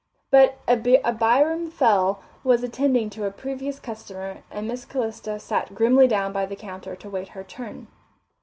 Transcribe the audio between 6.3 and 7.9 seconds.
by the counter to wait her turn.